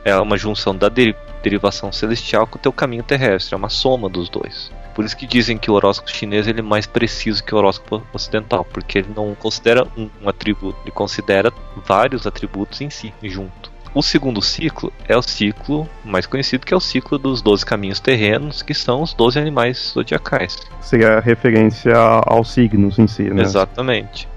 [0.05, 4.29] é uma junção da derivação celestial com o teu caminho terrestre, é uma soma dos
[4.29, 4.71] dois.
[4.93, 8.03] Por isso que dizem que o horóscopo chinês ele é mais preciso que o horóscopo
[8.13, 11.51] ocidental, porque ele não considera um, um atributo, ele considera
[11.85, 13.71] vários atributos em si, junto.
[13.95, 17.99] O segundo ciclo é o ciclo mais conhecido, que é o ciclo dos 12 caminhos
[17.99, 20.57] terrenos, que são os 12 animais zodiacais.
[20.81, 23.43] Seria referência aos signos em si, né?
[23.43, 24.27] Exatamente.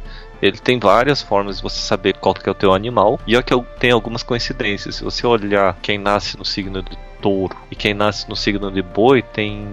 [0.43, 3.19] Ele tem várias formas de você saber qual que é o teu animal.
[3.27, 4.97] E é que tem algumas coincidências.
[4.97, 8.83] Se você olhar quem nasce no signo de touro e quem nasce no signo de
[8.83, 9.67] boi, tem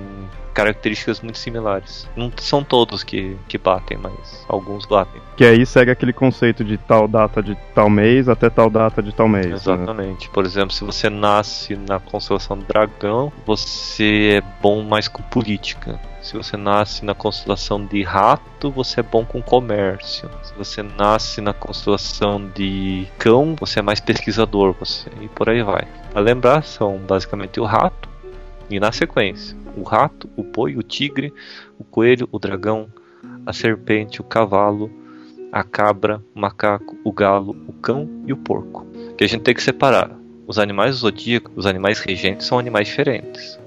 [0.54, 2.08] características muito similares.
[2.16, 5.22] Não são todos que, que batem, mas alguns batem.
[5.36, 9.12] Que aí segue aquele conceito de tal data de tal mês até tal data de
[9.12, 9.48] tal mês.
[9.48, 9.54] Né?
[9.54, 10.28] Exatamente.
[10.28, 10.34] Né?
[10.34, 16.00] Por exemplo, se você nasce na constelação do dragão, você é bom mais com política.
[16.22, 20.30] Se você nasce na constelação de rato, você é bom com comércio.
[20.42, 25.62] Se você nasce na constelação de cão, você é mais pesquisador, você e por aí
[25.62, 25.86] vai.
[26.16, 28.13] A lembrar são basicamente o rato
[28.70, 31.34] e na sequência o rato, o boi, o tigre,
[31.80, 32.88] o coelho, o dragão,
[33.46, 34.90] a serpente, o cavalo,
[35.52, 38.86] a cabra, o macaco, o galo, o cão e o porco.
[39.18, 40.12] Que a gente tem que separar.
[40.46, 43.60] Os animais zodíacos, os animais regentes são animais diferentes.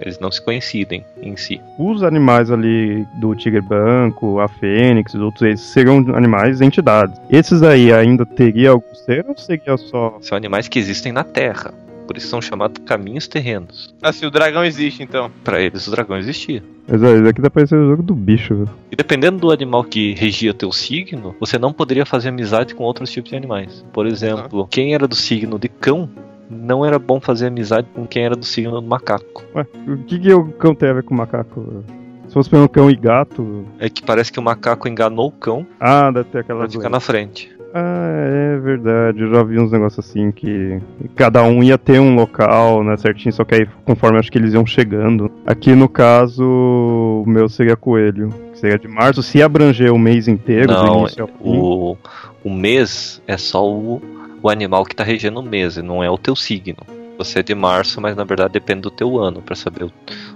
[0.00, 1.60] Eles não se coincidem em si.
[1.78, 7.20] Os animais ali do tigre branco, a fênix, os outros eles seriam animais entidades.
[7.30, 10.18] Esses aí ainda teria algum ser ou seria só.
[10.20, 11.72] São animais que existem na Terra.
[12.12, 13.94] Por isso são chamados caminhos terrenos.
[14.02, 15.30] Ah, se o dragão existe, então.
[15.42, 16.62] Para eles, o dragão existia.
[16.86, 18.68] Exato, isso aqui dá pra ser o jogo do bicho.
[18.90, 23.10] E dependendo do animal que regia teu signo, você não poderia fazer amizade com outros
[23.10, 23.82] tipos de animais.
[23.94, 26.06] Por exemplo, quem era do signo de cão
[26.50, 29.42] não era bom fazer amizade com quem era do signo do macaco.
[29.54, 31.82] Ué, o que, que o cão tem a ver com o macaco?
[32.28, 33.64] Se fosse pelo cão e gato.
[33.78, 35.66] É que parece que o macaco enganou o cão.
[35.80, 36.60] Ah, deve ter aquela.
[36.60, 37.50] Pra ficar na frente.
[37.74, 39.22] Ah, é verdade.
[39.22, 40.80] Eu já vi uns negócios assim que
[41.16, 44.54] cada um ia ter um local, né, certinho, só que aí conforme acho que eles
[44.54, 45.30] iam chegando.
[45.46, 48.28] Aqui no caso, o meu seria coelho.
[48.52, 51.06] Que seria de março, se abranger o mês inteiro, Não,
[51.40, 51.96] o,
[52.44, 54.00] o mês é só o
[54.42, 56.78] o animal que está regendo o mês, não é o teu signo.
[57.16, 59.92] Você é de março, mas na verdade depende do teu ano para saber o,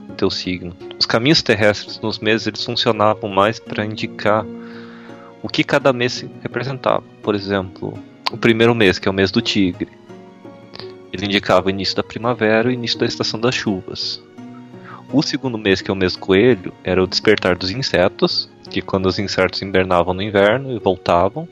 [0.08, 0.72] o, teu signo.
[0.98, 4.46] Os caminhos terrestres nos meses eles funcionavam mais para indicar
[5.46, 7.04] o que cada mês representava.
[7.22, 7.96] Por exemplo,
[8.32, 9.88] o primeiro mês, que é o mês do tigre,
[11.12, 14.20] ele indicava o início da primavera e o início da estação das chuvas.
[15.12, 19.06] O segundo mês, que é o mês coelho, era o despertar dos insetos, que quando
[19.06, 21.48] os insetos invernavam no inverno e voltavam,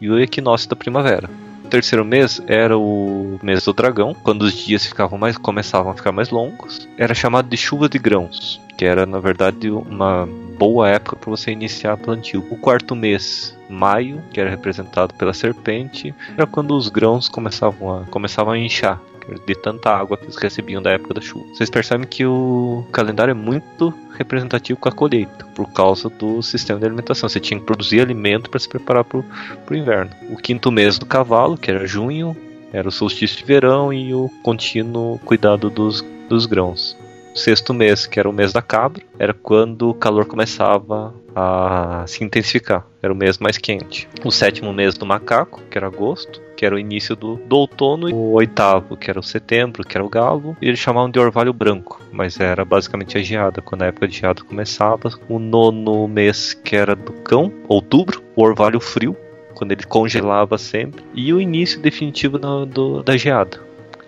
[0.00, 1.28] e o equinócio da primavera
[1.74, 6.12] terceiro mês era o mês do dragão, quando os dias ficavam mais começavam a ficar
[6.12, 6.88] mais longos.
[6.96, 10.28] Era chamado de chuva de grãos, que era na verdade uma
[10.58, 12.44] boa época para você iniciar plantio.
[12.50, 18.04] O quarto mês, maio, que era representado pela serpente, era quando os grãos começavam a,
[18.04, 19.00] começavam a inchar
[19.46, 21.46] de tanta água que eles recebiam da época da chuva.
[21.54, 26.78] Vocês percebem que o calendário é muito representativo com a colheita, por causa do sistema
[26.78, 27.28] de alimentação.
[27.28, 30.10] Você tinha que produzir alimento para se preparar para o inverno.
[30.30, 32.36] O quinto mês do cavalo, que era junho,
[32.72, 36.96] era o solstício de verão e o contínuo cuidado dos, dos grãos.
[37.34, 42.22] Sexto mês, que era o mês da cabra, era quando o calor começava a se
[42.22, 42.86] intensificar.
[43.02, 44.08] Era o mês mais quente.
[44.24, 48.08] O sétimo mês do macaco, que era agosto, que era o início do, do outono,
[48.08, 51.18] e o oitavo, que era o setembro, que era o galo, e eles chamavam de
[51.18, 55.10] orvalho branco, mas era basicamente a geada, quando a época de geada começava.
[55.28, 59.16] O nono mês, que era do cão, outubro, o orvalho frio,
[59.54, 63.60] quando ele congelava sempre, e o início definitivo do, do, da geada,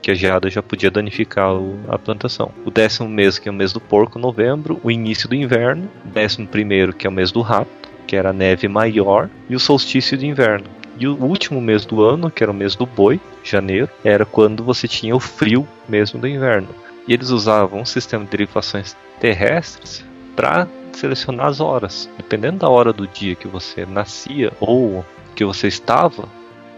[0.07, 1.51] que a geada já podia danificar
[1.89, 2.53] a plantação.
[2.65, 6.47] O décimo mês, que é o mês do porco, novembro, o início do inverno, décimo
[6.47, 7.69] primeiro, que é o mês do rato,
[8.07, 10.67] que era a neve maior, e o solstício de inverno,
[10.97, 14.63] e o último mês do ano, que era o mês do boi, janeiro, era quando
[14.63, 16.69] você tinha o frio mesmo do inverno.
[17.09, 20.05] E eles usavam um sistema de derivações terrestres
[20.37, 22.09] para selecionar as horas.
[22.17, 26.29] Dependendo da hora do dia que você nascia ou que você estava,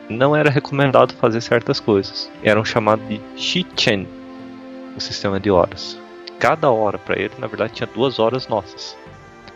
[0.08, 2.30] não era recomendado fazer certas coisas.
[2.42, 4.08] Eram chamados de Shichen,
[4.96, 5.98] o sistema de horas.
[6.38, 8.96] Cada hora para ele, na verdade, tinha duas horas nossas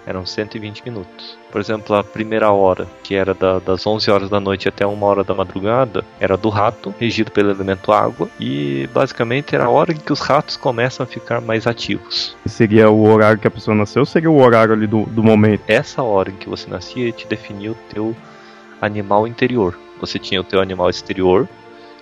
[0.06, 1.38] eram 120 minutos.
[1.50, 5.02] Por exemplo, a primeira hora, que era da, das 11 horas da noite até 1
[5.02, 9.92] hora da madrugada, era do rato, regido pelo elemento água, e basicamente era a hora
[9.92, 12.36] em que os ratos começam a ficar mais ativos.
[12.46, 15.62] Seria o horário que a pessoa nasceu ou seria o horário ali do, do momento?
[15.68, 18.16] Essa hora em que você nascia te definia o teu
[18.80, 19.78] animal interior.
[20.02, 21.48] Você tinha o teu animal exterior,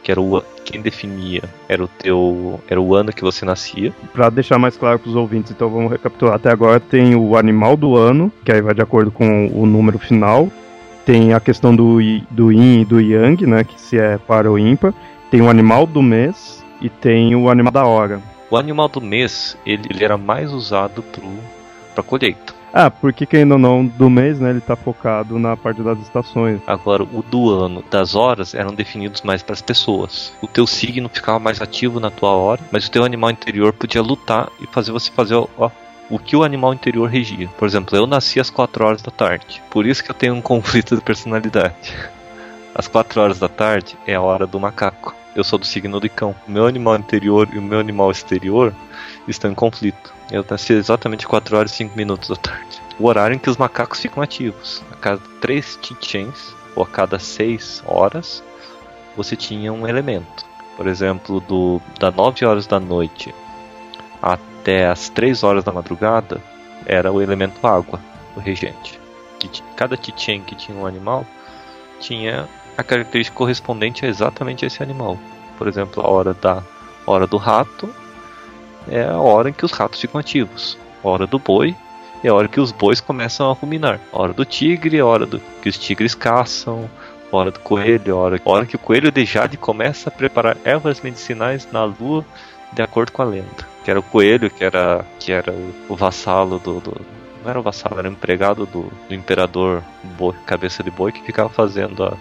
[0.03, 3.93] que era o quem definia era o teu era o ano que você nascia.
[4.13, 6.35] Para deixar mais claro para os ouvintes, então vamos recapitular.
[6.35, 9.99] Até agora tem o animal do ano, que aí vai de acordo com o número
[9.99, 10.49] final.
[11.05, 11.99] Tem a questão do
[12.31, 14.95] do yin e do yang, né, que se é para ou ímpar.
[15.31, 18.23] Tem o animal do mês e tem o animal da hora.
[18.51, 21.05] O animal do mês, ele, ele era mais usado
[21.95, 22.50] para colheita.
[22.73, 26.61] Ah, porque quem ou não, do mês, né, ele tá focado na parte das estações.
[26.67, 30.33] Agora, o do ano, das horas, eram definidos mais para as pessoas.
[30.41, 34.03] O teu signo ficava mais ativo na tua hora, mas o teu animal interior podia
[34.03, 35.71] lutar e fazer você fazer, ó,
[36.09, 37.49] o que o animal interior regia.
[37.59, 40.43] Por exemplo, eu nasci às 4 horas da tarde, por isso que eu tenho um
[40.43, 41.95] conflito de personalidade.
[42.75, 45.15] Às 4 horas da tarde é a hora do macaco.
[45.35, 46.35] Eu sou do signo de cão.
[46.47, 48.75] O meu animal interior e o meu animal exterior
[49.29, 50.13] estão em conflito.
[50.31, 52.81] Eu nasci exatamente 4 horas e 5 minutos da tarde.
[52.99, 54.83] O horário em que os macacos ficam ativos.
[54.93, 58.43] A cada 3 chichens, ou a cada 6 horas,
[59.17, 60.45] você tinha um elemento.
[60.77, 63.35] Por exemplo, do, da 9 horas da noite
[64.23, 66.41] até as 3 horas da madrugada,
[66.87, 68.01] era o elemento água,
[68.37, 69.01] o regente.
[69.77, 71.27] Cada chichen que tinha um animal
[71.99, 75.19] tinha a característica correspondente a exatamente esse animal.
[75.57, 76.63] Por exemplo, a hora da
[77.07, 77.93] hora do rato
[78.89, 80.79] é a hora em que os ratos ficam ativos.
[81.03, 81.75] Hora do boi
[82.23, 84.01] é a hora que os bois começam a ruminar.
[84.13, 86.89] Hora do tigre é hora do, que os tigres caçam.
[87.33, 91.01] Hora do coelho, a hora, hora que o coelho de Jade começa a preparar ervas
[91.01, 92.25] medicinais na lua,
[92.73, 93.69] de acordo com a lenda.
[93.85, 97.01] Que era o coelho, que era, que era o, o vassalo do, do,
[97.43, 99.81] Não era o vassalo, era o empregado do, do imperador
[100.19, 102.17] boi, cabeça de boi que ficava fazendo a,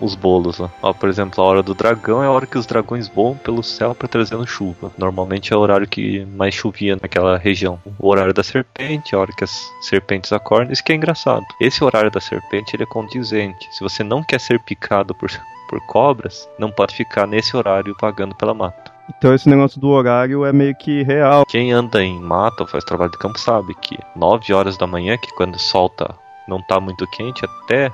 [0.00, 0.58] os bolos.
[0.58, 0.68] Né?
[0.82, 3.62] Ó, por exemplo, a hora do dragão é a hora que os dragões voam pelo
[3.62, 4.90] céu para trazendo chuva.
[4.96, 7.78] Normalmente é o horário que mais chovia naquela região.
[7.98, 10.72] O horário da serpente, a hora que as serpentes acordam.
[10.72, 11.44] Isso que é engraçado.
[11.60, 13.68] Esse horário da serpente ele é condizente.
[13.72, 15.30] Se você não quer ser picado por,
[15.68, 18.90] por cobras, não pode ficar nesse horário pagando pela mata.
[19.16, 21.44] Então esse negócio do horário é meio que real.
[21.44, 25.18] Quem anda em mata ou faz trabalho de campo sabe que 9 horas da manhã,
[25.18, 26.14] que quando solta
[26.46, 27.90] não tá muito quente, até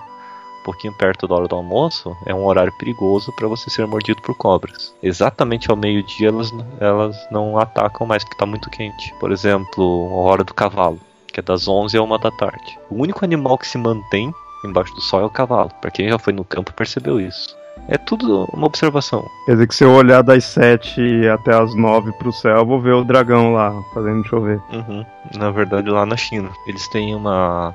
[0.66, 4.35] pouquinho perto da hora do almoço, é um horário perigoso para você ser mordido por
[4.35, 4.92] cobras.
[5.00, 9.14] Exatamente ao meio-dia elas, elas não atacam mais porque está muito quente.
[9.20, 10.98] Por exemplo, a hora do cavalo,
[11.29, 12.79] que é das 11 a 1 da tarde.
[12.90, 15.70] O único animal que se mantém embaixo do sol é o cavalo.
[15.81, 17.57] Para quem já foi no campo percebeu isso.
[17.88, 19.24] É tudo uma observação.
[19.44, 22.81] Quer dizer que se eu olhar das 7 até as 9 pro céu, eu vou
[22.81, 24.61] ver o dragão lá fazendo chover.
[24.72, 25.05] Uhum.
[25.37, 26.50] Na verdade, lá na China.
[26.66, 27.72] Eles têm uma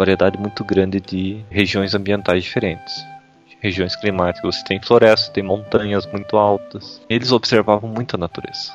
[0.00, 3.04] variedade muito grande de regiões ambientais diferentes.
[3.60, 7.02] Regiões climáticas, você tem florestas, tem montanhas muito altas.
[7.06, 8.72] Eles observavam muito a natureza.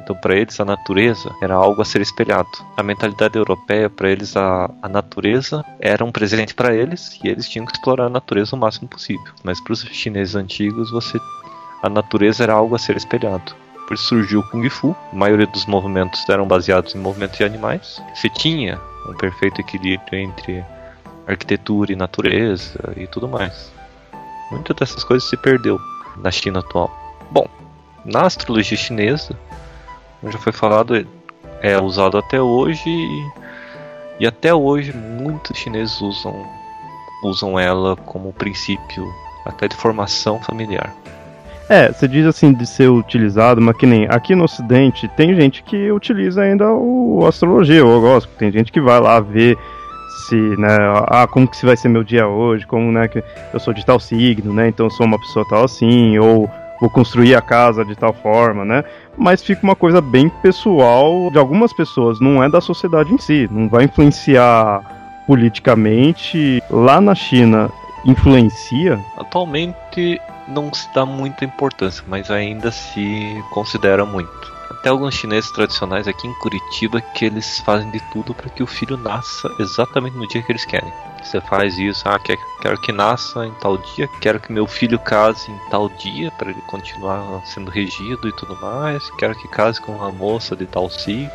[0.00, 2.48] Então, para eles, a natureza era algo a ser espelhado.
[2.76, 7.48] A mentalidade europeia, para eles, a, a natureza era um presente para eles e eles
[7.48, 9.32] tinham que explorar a natureza o máximo possível.
[9.42, 11.18] Mas para os chineses antigos, você,
[11.82, 13.52] a natureza era algo a ser espelhado.
[13.88, 14.94] Por isso surgiu o Kung Fu.
[15.10, 18.02] A maioria dos movimentos eram baseados em movimentos de animais.
[18.14, 20.62] Você tinha um perfeito equilíbrio entre
[21.26, 23.72] arquitetura e natureza e tudo mais.
[24.50, 25.80] Muitas dessas coisas se perdeu
[26.18, 26.90] na China atual.
[27.30, 27.48] Bom,
[28.04, 29.34] na astrologia chinesa,
[30.20, 31.08] como já foi falado,
[31.62, 32.90] é usado até hoje
[34.20, 36.46] e, até hoje muitos chineses usam
[37.24, 39.10] usam ela como princípio
[39.46, 40.94] até de formação familiar.
[41.68, 45.62] É, você diz assim de ser utilizado, mas que nem aqui no Ocidente tem gente
[45.62, 48.38] que utiliza ainda o astrologia, o horóscopo.
[48.38, 49.58] Tem gente que vai lá ver
[50.28, 50.76] se, né,
[51.08, 53.84] ah, como que se vai ser meu dia hoje, como, né, que eu sou de
[53.84, 56.50] tal signo, né, então sou uma pessoa tal assim, ou
[56.80, 58.84] vou construir a casa de tal forma, né?
[59.16, 63.48] Mas fica uma coisa bem pessoal de algumas pessoas, não é da sociedade em si,
[63.50, 66.62] não vai influenciar politicamente.
[66.70, 67.68] Lá na China,
[68.06, 68.98] influencia?
[69.18, 74.58] Atualmente não se dá muita importância, mas ainda se considera muito.
[74.70, 78.66] Até alguns chineses tradicionais aqui em Curitiba que eles fazem de tudo para que o
[78.66, 80.92] filho nasça exatamente no dia que eles querem.
[81.22, 85.50] Você faz isso, ah, quero que nasça em tal dia, quero que meu filho case
[85.50, 89.92] em tal dia para ele continuar sendo regido e tudo mais, quero que case com
[89.92, 91.30] uma moça de tal signo.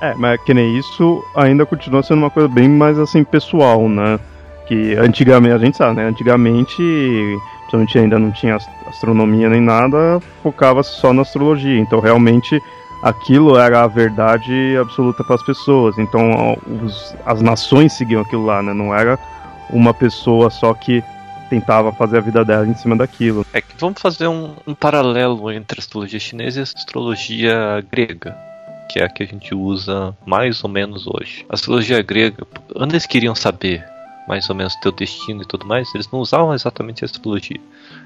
[0.00, 4.18] É, mas que nem isso ainda continua sendo uma coisa bem mais assim pessoal, né?
[4.70, 6.06] Que antigamente, a gente sabe, né?
[6.06, 6.80] Antigamente
[7.70, 8.56] principalmente ainda não tinha
[8.86, 11.78] astronomia nem nada, focava só na astrologia.
[11.78, 12.62] Então realmente
[13.02, 15.98] aquilo era a verdade absoluta para as pessoas.
[15.98, 18.72] Então os, as nações seguiam aquilo lá, né?
[18.72, 19.18] Não era
[19.70, 21.02] uma pessoa só que
[21.48, 23.44] tentava fazer a vida dela em cima daquilo.
[23.52, 28.36] É que vamos fazer um, um paralelo entre a astrologia chinesa e a astrologia grega
[28.88, 31.46] que é a que a gente usa mais ou menos hoje.
[31.48, 32.44] A astrologia grega,
[32.74, 33.84] eles queriam saber
[34.28, 37.60] mais ou menos teu destino e tudo mais, eles não usavam exatamente a astrologia.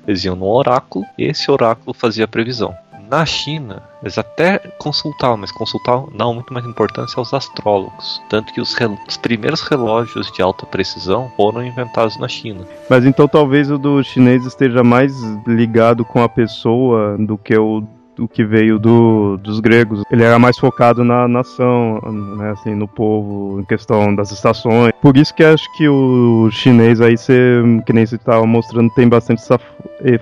[0.06, 2.74] Eles iam no oráculo e esse oráculo fazia a previsão.
[3.10, 8.20] Na China, eles até consultavam, mas consultavam não muito mais importância aos astrólogos.
[8.30, 8.74] Tanto que os,
[9.06, 12.66] os, primeiros relógios de alta precisão foram inventados na China.
[12.88, 15.12] Mas então talvez o do chinês esteja mais
[15.46, 17.84] ligado com a pessoa do que o
[18.18, 20.02] o que veio do, dos gregos.
[20.10, 22.00] Ele era mais focado na nação,
[22.36, 24.92] né, assim, no povo, em questão das estações.
[25.00, 29.08] Por isso que acho que o chinês aí, você, que nem você estava mostrando, tem
[29.08, 29.42] bastante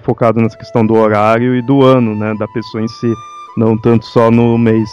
[0.03, 3.13] focado nessa questão do horário e do ano, né, da pessoa em si,
[3.57, 4.89] não tanto só no mês.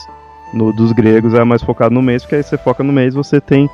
[0.52, 3.39] No dos gregos é mais focado no mês, porque aí você foca no mês, você
[3.39, 3.70] tem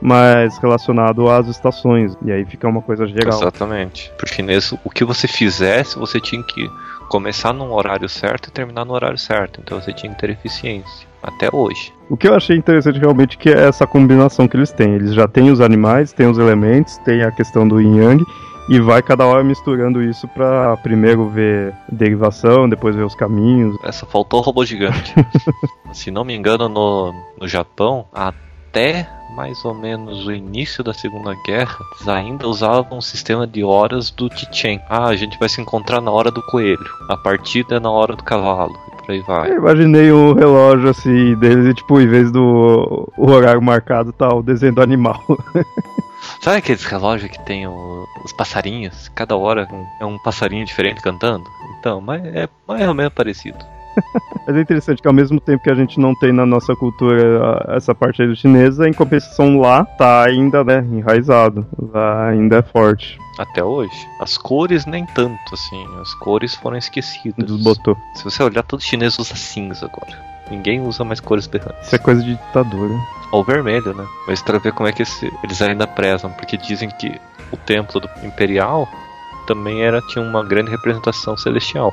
[0.00, 2.16] mais relacionado às estações.
[2.24, 3.38] E aí fica uma coisa geral.
[3.38, 4.12] Exatamente.
[4.18, 6.68] Pro chinês, o que você fizesse, você tinha que
[7.08, 9.60] começar num horário certo e terminar no horário certo.
[9.62, 11.06] Então você tinha que ter eficiência.
[11.22, 11.92] Até hoje.
[12.08, 14.94] O que eu achei interessante realmente que é essa combinação que eles têm.
[14.94, 18.24] Eles já têm os animais, têm os elementos, tem a questão do yin yang
[18.68, 23.76] e vai cada hora misturando isso para primeiro ver derivação, depois ver os caminhos.
[23.84, 25.14] Essa faltou o robô gigante.
[25.92, 28.06] Se não me engano, no, no Japão,
[28.70, 33.62] até mais ou menos o início da Segunda Guerra, eles ainda usavam um sistema de
[33.62, 34.80] horas do Tichen.
[34.88, 36.88] Ah, a gente vai se encontrar na hora do coelho.
[37.08, 38.74] A partida é na hora do cavalo.
[38.92, 39.50] E por aí vai.
[39.50, 44.34] Eu imaginei um relógio assim deles e tipo, em vez do o horário marcado, tá
[44.34, 45.22] o desenho do animal.
[46.40, 49.08] Sabe aqueles relógios que tem o, os passarinhos?
[49.14, 49.68] Cada hora
[50.00, 51.44] é um passarinho diferente cantando?
[51.78, 53.75] Então, mas é mais ou menos parecido.
[54.46, 57.64] Mas é interessante que ao mesmo tempo que a gente não tem na nossa cultura
[57.68, 61.66] essa parte aí do chinesa, em compensação lá tá ainda, né, enraizado.
[61.92, 63.18] Lá ainda é forte.
[63.38, 64.08] Até hoje.
[64.20, 65.84] As cores nem tanto, assim.
[66.00, 67.44] As cores foram esquecidas.
[67.44, 67.96] Desbotou.
[68.14, 70.16] Se você olhar, todo chinês usa cinza agora.
[70.50, 71.86] Ninguém usa mais cores berrantes.
[71.86, 72.94] Isso é coisa de ditadura.
[73.32, 74.06] Ou vermelho, né?
[74.26, 77.20] Mas pra ver como é que esse, eles ainda prezam, porque dizem que
[77.52, 78.88] o templo do imperial
[79.46, 81.92] também era tinha uma grande representação celestial.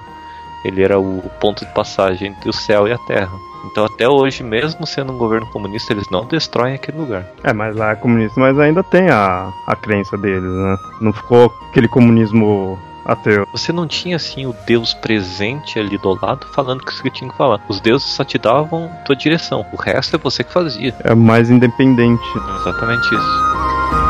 [0.63, 3.31] Ele era o ponto de passagem entre o céu e a terra.
[3.65, 7.25] Então até hoje, mesmo sendo um governo comunista, eles não destroem aquele lugar.
[7.43, 10.77] É, mas lá é comunista, mas ainda tem a, a crença deles, né?
[10.99, 13.47] Não ficou aquele comunismo ateu.
[13.51, 17.29] Você não tinha assim o Deus presente ali do lado falando o que você tinha
[17.29, 17.61] que falar.
[17.67, 19.65] Os deuses só te davam tua direção.
[19.71, 20.93] O resto é você que fazia.
[21.03, 22.23] É mais independente.
[22.61, 24.02] Exatamente isso.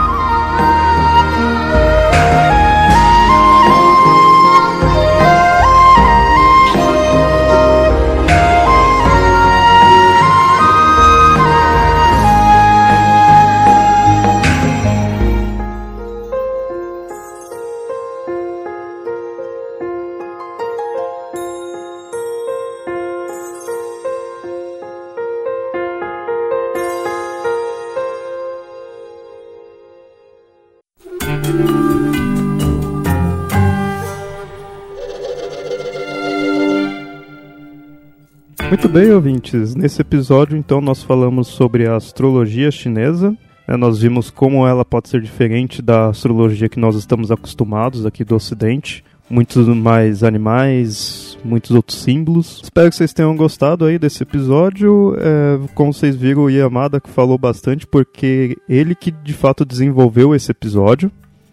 [38.74, 39.76] Muito bem, ouvintes.
[39.76, 43.30] Nesse episódio, então, nós falamos sobre a astrologia chinesa.
[43.68, 43.78] Né?
[43.78, 48.34] Nós vimos como ela pode ser diferente da astrologia que nós estamos acostumados aqui do
[48.34, 49.06] Ocidente.
[49.30, 52.62] Muitos mais animais, muitos outros símbolos.
[52.64, 55.16] Espero que vocês tenham gostado aí desse episódio.
[55.20, 60.34] É, como vocês viram, o Yamada que falou bastante, porque ele que de fato desenvolveu
[60.34, 61.12] esse episódio.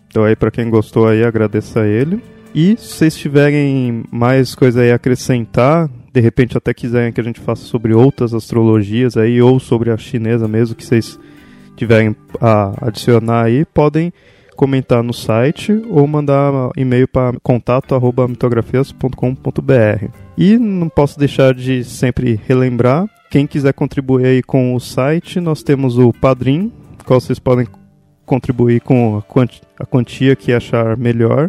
[0.09, 2.23] Então aí, para quem gostou aí, agradeço a ele.
[2.55, 7.25] E se vocês tiverem mais coisa aí a acrescentar, de repente até quiserem que a
[7.25, 11.17] gente faça sobre outras astrologias aí, ou sobre a chinesa mesmo, que vocês
[11.77, 14.13] tiverem a adicionar aí, podem
[14.57, 20.09] comentar no site ou mandar e-mail para contato@mitografias.com.br.
[20.37, 25.63] E não posso deixar de sempre relembrar, quem quiser contribuir aí com o site, nós
[25.63, 26.73] temos o Padrim,
[27.07, 27.65] qual vocês podem
[28.27, 31.49] contribuir com a quantia, a quantia que achar melhor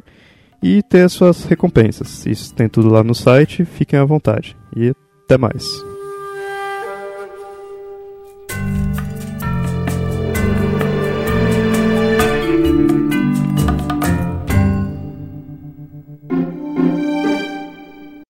[0.61, 2.25] e ter as suas recompensas.
[2.25, 4.55] Isso tem tudo lá no site, fiquem à vontade.
[4.75, 4.93] E
[5.25, 5.90] até mais.